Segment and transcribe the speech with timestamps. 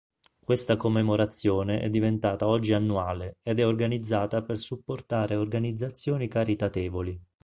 [0.43, 7.21] Questa commemorazione è diventata oggi annuale ed è organizzata per supportare organizzazioni caritatevoli.